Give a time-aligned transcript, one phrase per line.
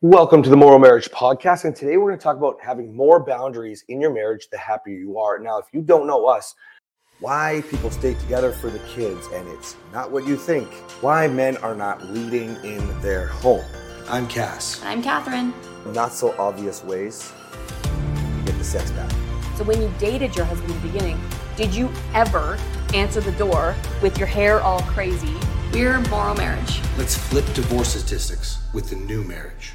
[0.00, 1.64] Welcome to the Morrow Marriage Podcast.
[1.64, 4.96] And today we're going to talk about having more boundaries in your marriage the happier
[4.96, 5.40] you are.
[5.40, 6.54] Now, if you don't know us,
[7.18, 10.68] why people stay together for the kids, and it's not what you think.
[11.02, 13.64] Why men are not leading in their home.
[14.08, 14.80] I'm Cass.
[14.84, 15.52] I'm Kathryn.
[15.92, 17.32] Not so obvious ways
[17.82, 19.10] to get the sex back.
[19.56, 21.20] So, when you dated your husband in the beginning,
[21.56, 22.56] did you ever
[22.94, 25.34] answer the door with your hair all crazy?
[25.72, 26.80] We're Morrow Marriage.
[26.96, 29.72] Let's flip divorce statistics with the new marriage.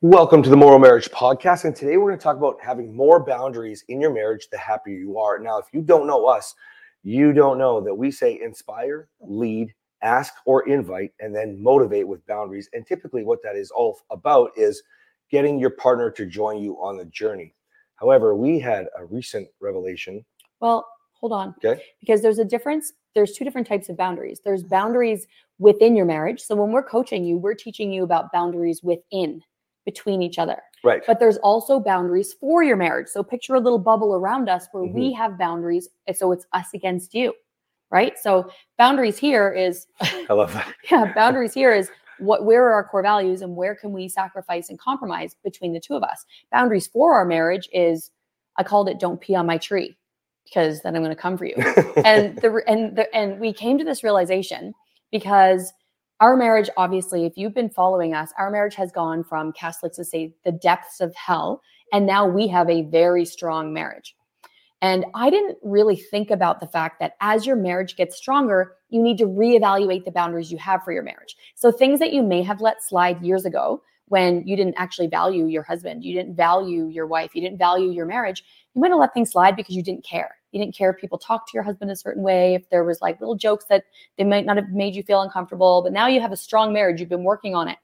[0.00, 1.64] Welcome to the Morrow Marriage Podcast.
[1.64, 4.96] And today we're going to talk about having more boundaries in your marriage the happier
[4.96, 5.40] you are.
[5.40, 6.54] Now, if you don't know us,
[7.02, 12.24] you don't know that we say inspire, lead, ask, or invite, and then motivate with
[12.28, 12.70] boundaries.
[12.74, 14.84] And typically, what that is all about is
[15.32, 17.56] getting your partner to join you on the journey.
[17.96, 20.24] However, we had a recent revelation.
[20.60, 21.56] Well, hold on.
[21.64, 21.82] Okay.
[21.98, 22.92] Because there's a difference.
[23.16, 24.42] There's two different types of boundaries.
[24.44, 25.26] There's boundaries
[25.58, 26.40] within your marriage.
[26.40, 29.42] So when we're coaching you, we're teaching you about boundaries within
[29.88, 30.60] between each other.
[30.84, 31.00] Right.
[31.06, 33.08] But there's also boundaries for your marriage.
[33.08, 35.16] So picture a little bubble around us where we mm-hmm.
[35.16, 35.88] have boundaries.
[36.06, 37.32] And so it's us against you.
[37.90, 38.18] Right.
[38.18, 40.74] So boundaries here is I love that.
[40.90, 44.68] yeah, boundaries here is what where are our core values and where can we sacrifice
[44.68, 46.26] and compromise between the two of us.
[46.52, 48.10] Boundaries for our marriage is
[48.58, 49.96] I called it don't pee on my tree
[50.44, 51.54] because then I'm going to come for you.
[52.04, 54.74] and the and the and we came to this realization
[55.10, 55.72] because
[56.20, 60.04] our marriage obviously if you've been following us our marriage has gone from catholics to
[60.04, 64.14] say the depths of hell and now we have a very strong marriage.
[64.80, 69.02] And i didn't really think about the fact that as your marriage gets stronger you
[69.02, 71.36] need to reevaluate the boundaries you have for your marriage.
[71.54, 75.46] So things that you may have let slide years ago when you didn't actually value
[75.46, 78.42] your husband you didn't value your wife you didn't value your marriage
[78.74, 81.18] you might have let things slide because you didn't care you didn't care if people
[81.18, 83.84] talked to your husband a certain way, if there was like little jokes that
[84.16, 85.82] they might not have made you feel uncomfortable.
[85.82, 87.00] But now you have a strong marriage.
[87.00, 87.78] You've been working on it.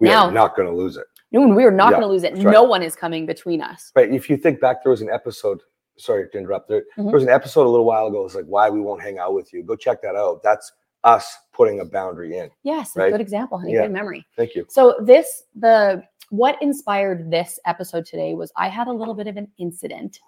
[0.00, 1.06] We Now- are not going to lose it.
[1.30, 2.34] No, we are not Yeah, going to lose it.
[2.44, 2.52] right.
[2.52, 3.90] No one is coming between us.
[3.94, 5.60] But If you think back, there was an episode.
[5.96, 6.68] Sorry to interrupt.
[6.68, 7.04] There, Mhm.
[7.04, 8.24] there was an episode a little while ago.
[8.24, 9.62] It's like why we won't hang out with you.
[9.62, 10.42] Go check that out.
[10.42, 10.72] That's
[11.04, 12.50] us putting a boundary in.
[12.62, 13.08] Yes, Right.
[13.08, 13.72] a good example, honey.
[13.74, 13.82] Yeah.
[13.82, 14.26] Good memory.
[14.36, 14.66] Thank you.
[14.68, 16.02] So this the
[16.32, 20.18] what inspired this episode today was I had a little bit of an incident.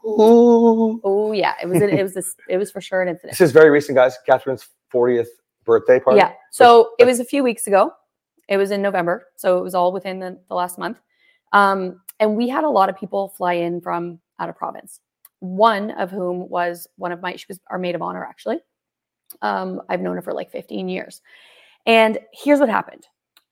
[1.03, 3.33] Oh yeah, it was it was this it was for sure an incident.
[3.33, 4.15] This is very recent, guys.
[4.29, 5.29] Kathryn's 40th
[5.65, 6.19] birthday party.
[6.19, 6.33] Yeah.
[6.51, 7.91] So it was a few weeks ago.
[8.51, 9.29] It was in November.
[9.37, 11.01] So it was all within the, the last month.
[11.55, 15.01] Um, and we had a lot of people fly in from out of province.
[15.41, 18.59] One of whom was one of my, she was our maid of honor, actually.
[19.41, 21.23] Um, I've known her for like 15 years.
[21.87, 23.07] And here's what happened.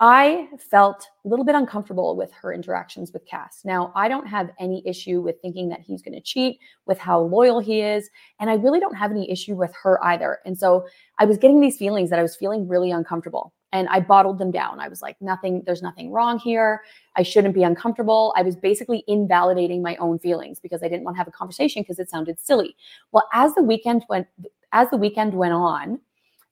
[0.05, 3.61] I felt a little bit uncomfortable with her interactions with Cass.
[3.65, 7.21] Now, I don't have any issue with thinking that he's going to cheat, with how
[7.21, 8.11] loyal he is,
[8.41, 10.41] and I really don't have any issue with her either.
[10.45, 10.87] And so
[11.21, 14.51] I was getting these feelings that I was feeling really uncomfortable and I bottled them
[14.51, 14.81] down.
[14.81, 16.83] I was like, nothing, there's nothing wrong here.
[17.15, 18.35] I shouldn't be uncomfortable.
[18.37, 21.81] I was basically invalidating my own feelings because I didn't want to have a conversation
[21.81, 22.75] because it sounded silly.
[23.12, 24.27] Well, as the weekend went,
[24.73, 26.01] as the weekend went on,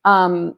[0.05, 0.57] um,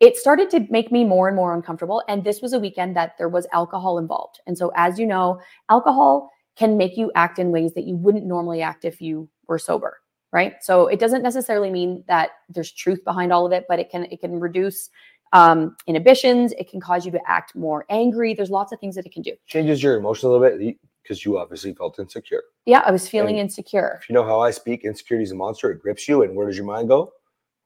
[0.00, 2.02] it started to make me more and more uncomfortable.
[2.08, 4.40] And this was a weekend that there was alcohol involved.
[4.46, 8.26] And so, as you know, alcohol can make you act in ways that you wouldn't
[8.26, 9.98] normally act if you were sober
[10.30, 13.88] right so it doesn't necessarily mean that there's truth behind all of it but it
[13.90, 14.90] can it can reduce
[15.32, 19.06] um, inhibitions it can cause you to act more angry there's lots of things that
[19.06, 22.42] it can do Changes your emotion a little bit because you obviously felt insecure.
[22.66, 25.34] yeah i was feeling And- insecure If you know how I speak, insecurity is a
[25.34, 25.70] monster.
[25.70, 26.22] It grips you.
[26.24, 27.12] And where does your mind go?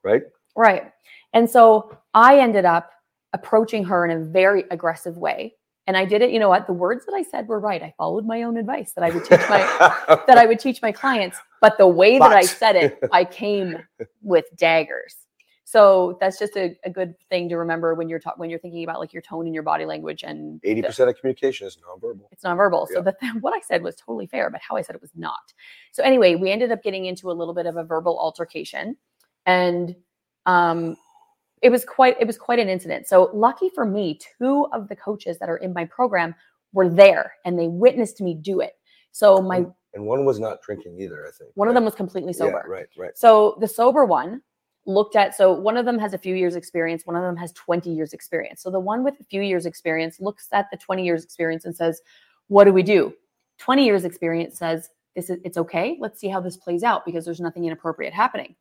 [0.04, 0.22] Right?
[0.54, 0.92] right
[1.32, 2.90] and so i ended up
[3.32, 5.54] approaching her in a very aggressive way
[5.86, 7.92] and i did it you know what the words that i said were right i
[7.96, 9.60] followed my own advice that i would teach my
[10.26, 13.76] that I would teach my clients, but the way that I said it, I came
[14.22, 15.16] with daggers.
[15.64, 18.84] So that's just a, a good thing to remember when you're ta- when you're thinking
[18.84, 22.26] about like your tone and your body language and 80% of communication is nonverbal.
[22.30, 22.86] it's nonverbal.
[22.88, 23.00] So Yeah.
[23.20, 25.52] the what I said was totally fair, but how I said it was not.
[25.92, 28.96] So anyway, we ended up getting into a little bit of a verbal altercation,
[29.46, 29.96] and
[30.46, 30.96] um,
[31.62, 33.06] it was quite it was quite an incident.
[33.06, 36.34] So lucky for me, two of the coaches that are in my program
[36.72, 38.74] were there, and they witnessed me do it.
[39.12, 39.64] So my
[39.94, 41.50] And one was not drinking either, I think.
[41.54, 42.64] one of them was completely sober.
[42.66, 43.16] Yeah, right, right.
[43.16, 44.42] So the sober one
[44.84, 47.52] looked at so one of them has a few years experience, one of them has
[47.52, 48.62] 20 years experience.
[48.62, 51.76] So the one with a few years experience looks at the 20 years experience and
[51.76, 52.02] says,
[52.48, 53.14] "What do we do?"
[53.58, 55.96] 20 years experience says, "This is it's okay.
[56.00, 58.56] Let's see how this plays out because there's nothing inappropriate happening."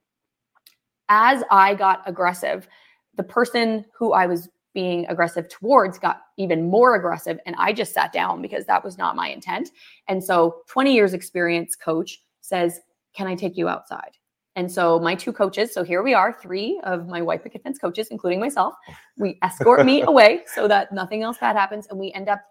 [1.09, 2.68] As I got aggressive,
[3.15, 7.93] the person who I was being aggressive towards got even more aggressive and I just
[7.93, 9.69] sat down because that was not my intent.
[10.07, 12.79] And so 20 years experience coach says,
[13.13, 14.11] "Can I take you outside?"
[14.55, 17.79] And so my two coaches, so here we are, three of my white picket fence
[17.79, 18.75] coaches, including myself,
[19.17, 21.87] we escort me away so that nothing else bad happens.
[21.87, 22.41] And we end up,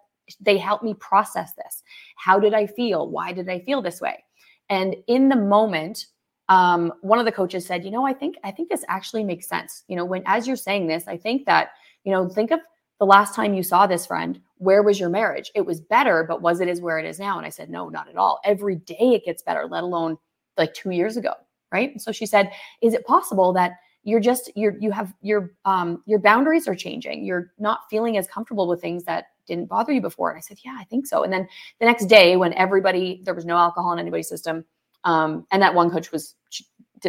[0.40, 1.82] they help me process this.
[2.16, 3.10] How did I feel?
[3.10, 4.24] Why did I feel this way?
[4.70, 6.06] And in the moment,
[6.50, 9.48] um, one of the coaches said, you know, I think I think this actually makes
[9.48, 9.84] sense.
[9.86, 11.70] You know, when as you're saying this, I think that,
[12.04, 12.58] you know, think of
[12.98, 15.50] the last time you saw this friend, where was your marriage?
[15.54, 17.38] It was better, but was it as where it is now?
[17.38, 18.40] And I said, no, not at all.
[18.44, 20.18] Every day it gets better, let alone
[20.58, 21.32] like two years ago.
[21.72, 22.00] Right.
[22.00, 22.50] So she said,
[22.82, 27.24] is it possible that you're just you're you have your um your boundaries are changing.
[27.24, 30.30] You're not feeling as comfortable with things that didn't bother you before.
[30.30, 31.22] And I said, yeah, I think so.
[31.22, 31.46] And then
[31.78, 34.64] the next day when everybody there was no alcohol in anybody's system,
[35.04, 36.34] um, and that one coach was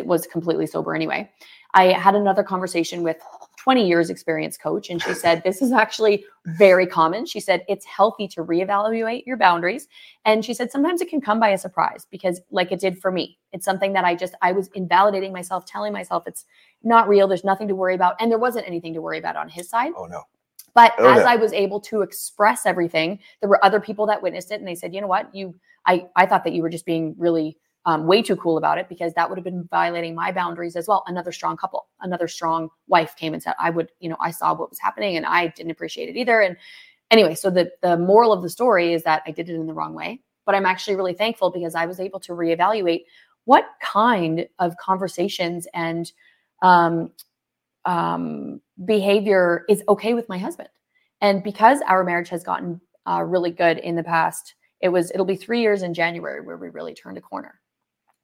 [0.05, 1.29] was completely sober anyway.
[1.73, 3.17] I had another conversation with
[3.61, 7.85] 20 years experience coach and she said this is actually very common she said it's
[7.85, 9.87] healthy to reevaluate your boundaries
[10.25, 13.11] and she said sometimes it can come by a surprise because like it did for
[13.11, 16.45] me it's something that i just i was invalidating myself telling myself it's
[16.81, 19.47] not real there's nothing to worry about and there wasn't anything to worry about on
[19.47, 20.23] his side Oh no.
[20.73, 21.29] but Oh, as yeah.
[21.29, 24.75] I was able to express everything, there were other people that witnessed it and they
[24.75, 25.53] said, you know what, you
[25.85, 28.87] I I thought that you were just being really um, way too cool about it
[28.87, 31.03] because that would have been violating my boundaries as well.
[31.07, 34.53] Another strong couple, another strong wife came and said, I would, you know, I saw
[34.53, 36.41] what was happening and I didn't appreciate it either.
[36.41, 36.57] And
[37.09, 39.73] anyway, so the the moral of the story is that I did it in the
[39.73, 43.05] wrong way, but I'm actually really thankful because I was able to reevaluate
[43.45, 46.11] what kind of conversations and
[46.61, 47.11] um,
[47.85, 50.69] um, behavior is okay with my husband.
[51.21, 55.25] And because our marriage has gotten uh, really good in the past, it was it'll
[55.25, 57.60] be three years in January where we really turned a corner.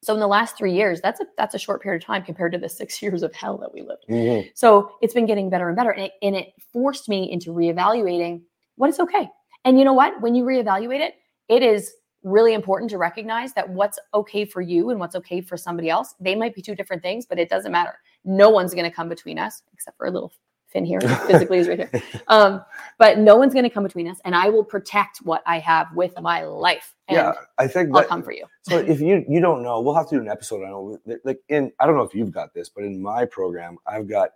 [0.03, 2.51] So in the last three years, that's a that's a short period of time compared
[2.53, 4.05] to the six years of hell that we lived.
[4.09, 4.49] Mhm.
[4.55, 8.41] So it's been getting better and better, and it, and it forced me into reevaluating
[8.75, 9.29] what is okay.
[9.65, 10.21] And you know what?
[10.21, 11.15] When you reevaluate it,
[11.49, 15.55] it is really important to recognize that what's okay for you and what's okay for
[15.57, 17.95] somebody else, they might be two different things, but it doesn't matter.
[18.25, 20.31] No one's going to come between us, except for a little
[20.85, 22.03] Here, physically is right here.
[22.27, 22.63] Um,
[22.97, 25.87] but no one's going to come between us, and I will protect what I have
[25.95, 26.95] with my life.
[27.07, 28.45] And Yeah, I think I'll come for you.
[28.63, 30.63] so if you you don't know, we'll have to do an episode.
[30.63, 33.77] I know, like in I don't know if you've got this, but in my program,
[33.85, 34.31] I've got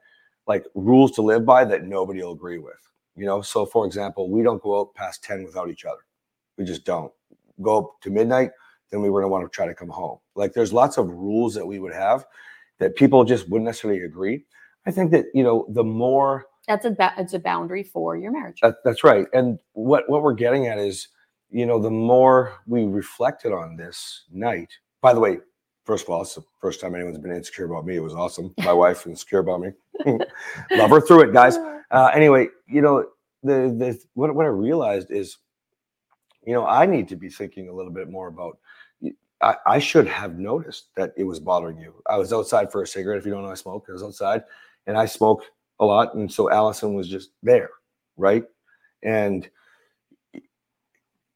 [0.47, 2.75] like rules to live by that nobody will agree with.
[3.15, 6.01] You know, so for example, we don't go out past ten without each other.
[6.57, 7.11] We just don't
[7.61, 8.51] go up to midnight.
[8.89, 10.19] Then we were going to want to try to come home.
[10.35, 12.25] Like there's lots of rules that we would have
[12.79, 14.43] that people just wouldn't necessarily agree.
[14.85, 18.31] I think that you know the more That's a ba- it's a boundary for your
[18.31, 18.59] marriage.
[18.61, 19.27] that, that's right.
[19.33, 21.07] And what what we're getting at is,
[21.49, 24.71] you know, the more we reflected on this night.
[25.01, 25.39] By the way,
[25.83, 27.95] first of all, it's the first time anyone's been insecure about me.
[27.95, 28.53] It was awesome.
[28.63, 29.69] My wife insecure about me.
[30.71, 31.57] Love her through it, guys.
[31.91, 33.05] Uh, anyway, you know,
[33.43, 35.39] the the what what I realized is,
[36.45, 38.59] you know, I need to be thinking a little bit more about.
[39.41, 42.01] I, I should have noticed that it was bothering you.
[42.09, 43.17] I was outside for a cigarette.
[43.17, 43.87] If you don't know, I smoke.
[43.89, 44.43] I was outside,
[44.87, 45.43] and I smoke
[45.79, 47.69] a lot, and so Allison was just there,
[48.17, 48.43] right?
[49.03, 49.49] And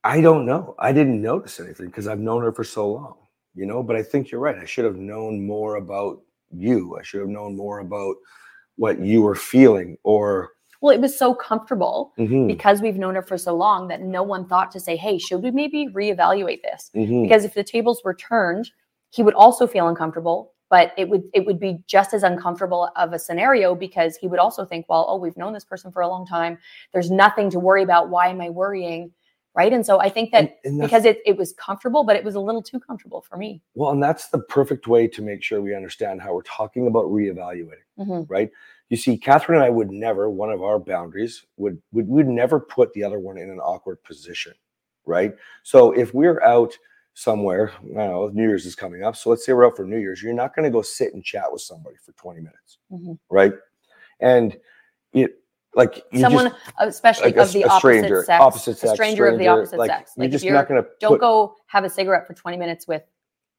[0.03, 0.75] I don't know.
[0.79, 3.15] I didn't notice anything because I've known her for so long,
[3.55, 3.81] you know.
[3.81, 4.57] But I think you're right.
[4.57, 6.21] I should have known more about
[6.51, 6.97] you.
[6.99, 8.15] I should have known more about
[8.75, 10.51] what you were feeling, or
[10.81, 14.21] Well, it was so comfortable Mhm, because we've known her for so long that no
[14.21, 17.23] one thought to say, "Hey, should we maybe reevaluate this?" mhm.
[17.23, 18.69] Because if the tables were turned,
[19.09, 23.13] he would also feel uncomfortable, but it would it would be just as uncomfortable of
[23.13, 26.07] a scenario because he would also think, "Well, oh, we've known this person for a
[26.07, 26.57] long time.
[26.93, 28.09] There's nothing to worry about.
[28.09, 29.11] Why am I worrying?"
[29.53, 29.71] Right?
[29.71, 32.35] And so I think that And- and because it it was comfortable, but it was
[32.35, 33.61] a little too comfortable for me.
[33.73, 37.05] Well, and that's the perfect way to make sure we understand how we're talking about
[37.05, 38.25] reevaluating, Mhm.
[38.29, 38.51] right?
[38.89, 42.59] You see, Kathryn and I would never, one of our boundaries would would would never
[42.59, 44.53] put the other one in an awkward position,
[45.05, 45.33] right?
[45.63, 46.77] So if we're out
[47.15, 49.15] somewhere, I don't know, New Year's is coming up.
[49.15, 51.23] So let's say we're out for New Year's, you're not going to go sit and
[51.23, 53.17] chat with somebody for 20 minutes, Mhm.
[53.29, 53.53] right?
[54.19, 54.57] And
[55.13, 55.39] it
[55.75, 58.91] like you Someone, just, especially like a, of the a opposite stranger, sex, opposite sex,
[58.91, 60.11] a stranger, of the opposite like, sex.
[60.15, 62.33] You're Like if just you're, not going to don't put, go have a cigarette for
[62.33, 63.03] 20 minutes with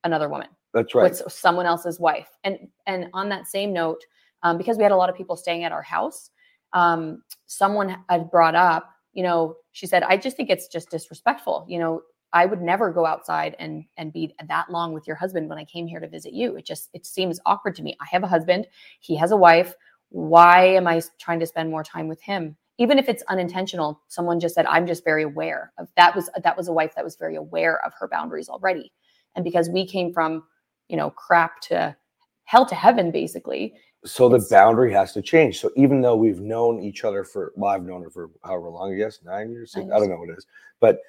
[0.04, 0.48] another woman.
[0.72, 1.10] That's right.
[1.10, 2.28] with someone else's wife.
[2.44, 4.02] And and on that same note,
[4.42, 6.30] um, because we had a lot of people staying at our house,
[6.72, 11.66] um, someone had brought up, you know, she said, I just think it's just disrespectful.
[11.68, 12.02] You know,
[12.32, 15.64] I would never go outside and and be that long with your husband when I
[15.64, 16.56] came here to visit you.
[16.56, 17.96] It just it seems awkward to me.
[18.00, 18.66] I have a husband,
[19.00, 19.74] he has a wife.
[20.10, 22.56] Why am I trying to spend more time with him?
[22.78, 26.56] Even if it's unintentional, someone just said, I'm just very aware of that was that
[26.56, 28.92] was a wife that was very aware of her boundaries already.
[29.34, 30.44] And because we came from,
[30.88, 31.96] you know, crap to
[32.44, 33.74] hell to heaven, basically,
[34.06, 35.58] so the boundary has to change.
[35.58, 38.94] So even though we've known each other for, well, I've known her for however long,
[38.94, 40.46] I guess nine years, Nine I don't know what it is,
[40.80, 41.00] but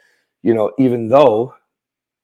[0.44, 1.54] you know, even though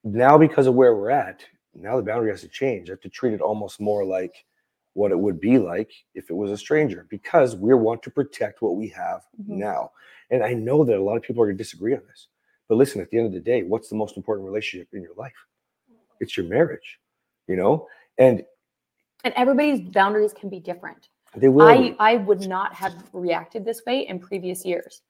[0.04, 1.44] now because of where we're at,
[1.74, 2.90] now the boundary has to change.
[2.90, 4.46] I have to treat it almost more like
[4.94, 8.62] what it would be like if it was a stranger because we want to protect
[8.62, 9.58] what we have Mhm.
[9.58, 9.92] now.
[10.30, 12.28] And I know that a lot of people are going to disagree on this.
[12.68, 15.16] But listen, at the end of the day, what's the most important relationship in your
[15.16, 15.34] life?
[16.20, 17.00] It's your marriage,
[17.48, 17.88] you know?
[18.18, 18.46] And
[19.24, 21.10] And everybody's boundaries can be different.
[21.36, 21.68] they will.
[21.68, 21.96] I.
[21.98, 25.02] I would not have reacted this way in previous years.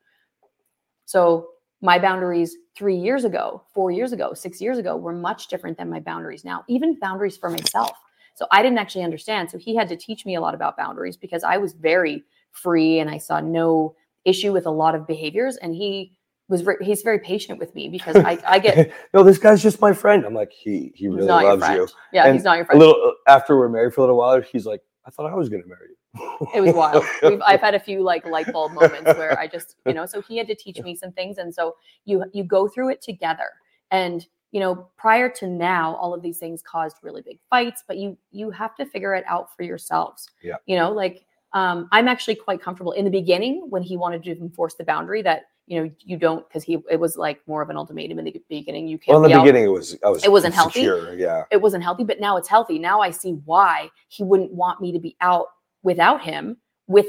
[1.06, 1.50] So
[1.84, 5.90] my boundaries three years ago, four years ago, six years ago were much different than
[5.90, 7.92] my boundaries now, even boundaries for myself.
[8.36, 9.52] So I didn't actually understand.
[9.52, 13.00] So he had to teach me a lot about boundaries because I was very free
[13.00, 15.58] and I saw no issue with a lot of behaviors.
[15.58, 19.38] And he was very, he's very patient with me because I, I get no, this
[19.38, 20.26] guy's just my friend.
[20.26, 21.88] I'm like, he he really loves you.
[22.14, 22.82] Yeah, And he's not your friend.
[22.82, 25.36] A little uh, after we're married for a little while, he's like, I thought I
[25.36, 26.48] was gonna marry you.
[26.54, 27.04] it was wild.
[27.24, 30.22] We've, I've had a few like light bulb moments where I just, you know, so
[30.22, 33.50] he had to teach me some things, and so you you go through it together.
[33.92, 37.98] And you know, prior to now, all of these things caused really big fights, but
[37.98, 40.30] you you have to figure it out for yourselves.
[40.42, 40.56] Yeah.
[40.68, 44.32] You know, like um, I'm actually quite comfortable in the beginning when he wanted to
[44.32, 47.70] enforce the boundary that you know you don't because he it was like more of
[47.70, 48.88] an ultimatum in the beginning.
[48.88, 49.16] You can't.
[49.16, 50.82] well, in the out- beginning, it was I was It wasn't healthy?
[50.82, 52.80] Yeah, it wasn't healthy, but now it's healthy.
[52.80, 55.48] Now I see why he wouldn't want me to be out
[55.84, 57.08] without him with,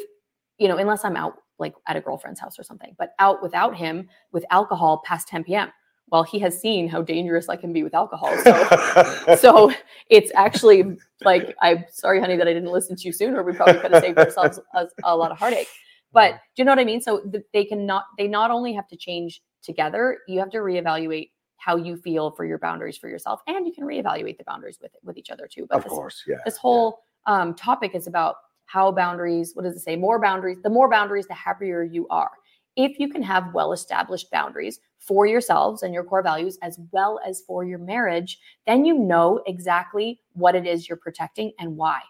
[0.58, 3.76] you know, unless I'm out like at a girlfriend's house or something, but out without
[3.76, 5.70] him with alcohol past 10 p.m.
[6.08, 8.36] Well, he has seen how dangerous I can be with alcohol.
[8.42, 9.72] So, so
[10.10, 13.42] it's actually like, I'm sorry, honey, that I didn't listen to you sooner.
[13.42, 15.68] We probably could have saved ourselves a, a lot of heartache.
[16.14, 17.00] But do you know what I mean?
[17.00, 21.30] So they can not, they not only have to change together, you have to reevaluate
[21.56, 24.92] how you feel for your boundaries for yourself, and you can reevaluate the boundaries with
[25.02, 25.66] with each other too.
[25.68, 26.36] But of this, course, yeah.
[26.44, 29.52] this whole um, topic is about how boundaries.
[29.54, 29.96] What does it say?
[29.96, 30.58] More boundaries.
[30.62, 32.30] The more boundaries, the happier you are.
[32.76, 37.20] If you can have well established boundaries for yourselves and your core values, as well
[37.26, 42.00] as for your marriage, then you know exactly what it is you're protecting and why.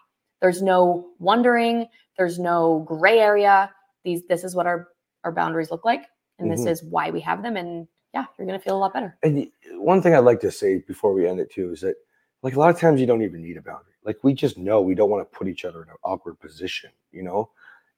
[0.41, 1.87] There's no wondering.
[2.17, 3.71] There's no gray area.
[4.05, 4.25] These.
[4.27, 4.87] This is what our
[5.25, 6.05] our boundaries look like,
[6.39, 6.69] and this Mhm.
[6.69, 7.57] is why we have them.
[7.57, 9.17] And yeah, you're gonna feel a lot better.
[9.23, 11.95] And one thing I'd like to say before we end it too is that,
[12.43, 13.93] like a lot of times, you don't even need a boundary.
[14.03, 16.91] Like we just know we don't want to put each other in an awkward position.
[17.11, 17.49] You know,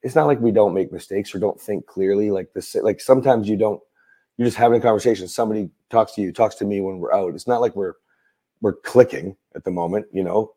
[0.02, 2.32] it's not like we don't make mistakes or don't think clearly.
[2.32, 3.82] Like this, like sometimes you don't.
[4.38, 5.28] You're just having a conversation.
[5.28, 7.34] Somebody talks to you, talks to me when we're out.
[7.36, 7.96] It's not like we're
[8.62, 10.06] we're clicking at the moment.
[10.14, 10.54] You know,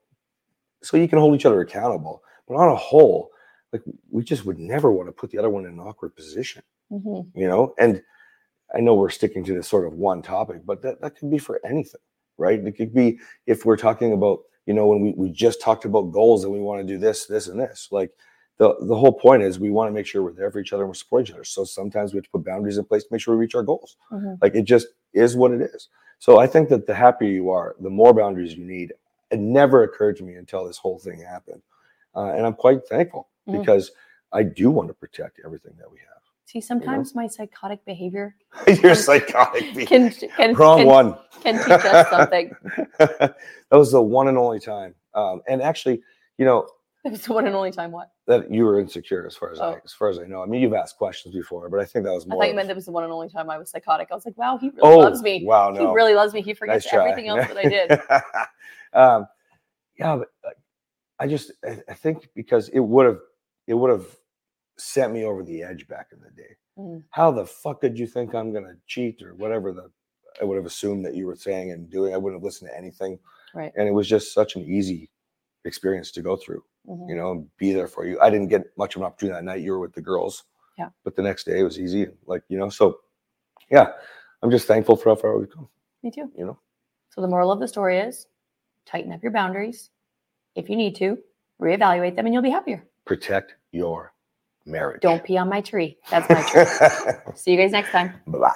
[0.82, 2.22] so you can hold each other accountable.
[2.46, 3.30] But on a whole,
[3.72, 6.62] like we just would never want to put the other one in an awkward position
[6.92, 7.28] Mhm.
[7.34, 7.74] you know?
[7.78, 8.02] And
[8.74, 11.38] i know we're sticking to this sort of one topic but that, that could be
[11.38, 12.00] for anything
[12.38, 12.58] right?
[12.64, 16.10] It could be if we're talking about you know when we, we just talked about
[16.12, 18.10] goals and we want to do this this and this like
[18.58, 20.82] the, the whole point is we want to make sure we're there for each other
[20.82, 21.44] and we're supporting each other.
[21.44, 23.62] So sometimes we have to put boundaries in place to make sure we reach our
[23.62, 23.96] goals.
[24.12, 24.38] Mhm.
[24.42, 25.88] like it just is what it is.
[26.18, 28.92] So i think that the happier you are the more boundaries you need.
[29.30, 31.62] It never occurred to me until this whole thing happened.
[32.14, 33.60] Uh, and i'm quite thankful Mhm.
[33.60, 33.90] because
[34.32, 36.06] i do want to protect everything that we have
[36.46, 38.34] See, sometimes my psychotic behavior
[38.82, 39.62] You're psychotic.
[39.74, 39.86] Pete.
[39.88, 41.16] can can Wrong can, one.
[41.42, 42.50] can teach us something.
[42.98, 43.36] that
[43.70, 44.96] was the one and only time.
[45.14, 46.02] Um, and actually,
[46.38, 46.66] you know
[47.04, 47.92] It was the one and only time.
[47.92, 48.10] What?
[48.26, 49.78] that you were insecure, as far as I, Oh.
[49.84, 50.42] as far as I know.
[50.42, 52.42] I mean, you've asked questions before, but I think that was I more.
[52.42, 54.08] thought you meant that was the one and only time I was psychotic.
[54.10, 55.44] I was like, wow, he really oh, loves me.
[55.44, 56.42] wow, no, He really loves me.
[56.42, 57.88] He forgets nice everything else that I did.
[58.92, 59.26] um,
[60.00, 60.28] yeah, but
[61.20, 63.20] I just I, I think because it would have
[63.70, 64.06] it would have
[64.78, 66.56] sent me over the edge back in the day.
[66.76, 67.04] Mm.
[67.10, 69.90] How the fuck did you think I'm gonna cheat or whatever the
[70.40, 72.14] I would have assumed that you were saying and doing.
[72.14, 73.18] I wouldn't have listened to anything.
[73.54, 73.72] Right.
[73.76, 75.10] And it was just such an easy
[75.64, 77.08] experience to go through, Mhm.
[77.10, 78.18] you know, and be there for you.
[78.20, 79.60] I didn't get much of an opportunity that night.
[79.60, 80.44] You were with the girls.
[80.78, 80.90] Yeah.
[81.04, 82.08] But the next day it was easy.
[82.26, 83.00] Like, you know, so
[83.70, 83.92] yeah,
[84.42, 85.68] I'm just thankful for how far we've come,
[86.02, 86.30] Me too.
[86.34, 86.58] you know.
[87.10, 88.26] So the moral of the story is
[88.86, 89.90] tighten up your boundaries
[90.54, 91.18] if you need to,
[91.60, 92.82] reevaluate them, and you'll be happier.
[93.04, 94.12] Protect your
[94.66, 95.00] marriage.
[95.02, 95.98] Don't pee on my tree.
[96.10, 97.34] That's my tree.
[97.34, 98.14] See you guys next time.
[98.26, 98.54] Bye bye.